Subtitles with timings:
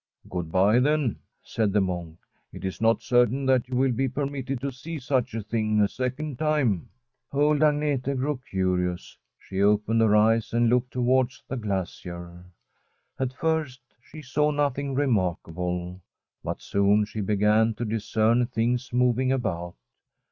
[0.19, 4.09] * Good bye, then,' said the monk;* it is not certain that you will be
[4.09, 6.89] permitted to see such a thing a second time.'
[7.31, 12.45] Old Agnete grew curious; she opened her eyes and looked towards the glacier.
[13.19, 16.01] At first she saw nothing remarkable,
[16.43, 19.75] but soon she began to discern things moving about.